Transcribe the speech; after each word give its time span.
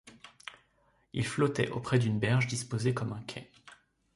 Il 1.13 1.23
flottait 1.27 1.69
auprès 1.69 1.99
d’une 1.99 2.17
berge 2.17 2.47
disposée 2.47 2.91
comme 2.95 3.13
un 3.13 3.21
quai. 3.21 3.51